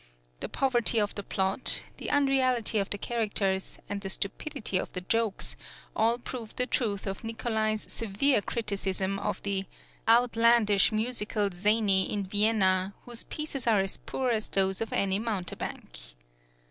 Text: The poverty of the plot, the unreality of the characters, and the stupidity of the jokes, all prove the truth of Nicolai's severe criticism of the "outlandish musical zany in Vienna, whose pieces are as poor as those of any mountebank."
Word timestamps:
The 0.39 0.49
poverty 0.49 0.97
of 0.99 1.13
the 1.13 1.21
plot, 1.21 1.83
the 1.97 2.09
unreality 2.09 2.79
of 2.79 2.89
the 2.89 2.97
characters, 2.97 3.77
and 3.87 4.01
the 4.01 4.09
stupidity 4.09 4.79
of 4.79 4.91
the 4.93 5.01
jokes, 5.01 5.55
all 5.95 6.17
prove 6.17 6.55
the 6.55 6.65
truth 6.65 7.05
of 7.05 7.23
Nicolai's 7.23 7.93
severe 7.93 8.41
criticism 8.41 9.19
of 9.19 9.43
the 9.43 9.65
"outlandish 10.09 10.91
musical 10.91 11.51
zany 11.53 12.11
in 12.11 12.23
Vienna, 12.23 12.95
whose 13.05 13.21
pieces 13.25 13.67
are 13.67 13.81
as 13.81 13.97
poor 13.97 14.31
as 14.31 14.49
those 14.49 14.81
of 14.81 14.91
any 14.91 15.19
mountebank." 15.19 15.99